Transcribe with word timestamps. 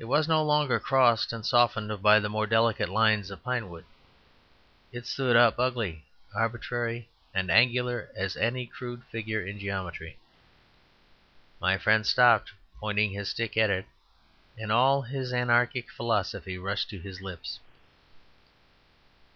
It 0.00 0.06
was 0.06 0.26
no 0.26 0.42
longer 0.42 0.80
crossed 0.80 1.32
and 1.32 1.46
softened 1.46 2.02
by 2.02 2.18
the 2.18 2.28
more 2.28 2.44
delicate 2.44 2.88
lines 2.88 3.30
of 3.30 3.44
pine 3.44 3.68
wood; 3.68 3.84
it 4.90 5.06
stood 5.06 5.36
up 5.36 5.60
ugly, 5.60 6.02
arbitrary, 6.34 7.08
and 7.32 7.48
angular 7.52 8.08
as 8.16 8.36
any 8.36 8.66
crude 8.66 9.04
figure 9.12 9.40
in 9.46 9.60
geometry. 9.60 10.18
My 11.60 11.78
friend 11.78 12.04
stopped, 12.04 12.50
pointing 12.80 13.12
his 13.12 13.28
stick 13.28 13.56
at 13.56 13.70
it, 13.70 13.86
and 14.58 14.72
all 14.72 15.02
his 15.02 15.32
anarchic 15.32 15.88
philosophy 15.88 16.58
rushed 16.58 16.90
to 16.90 16.98
his 16.98 17.20
lips. 17.20 17.60